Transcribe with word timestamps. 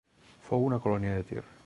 Fou 0.47 0.65
una 0.69 0.81
colònia 0.87 1.15
de 1.21 1.29
Tir. 1.33 1.45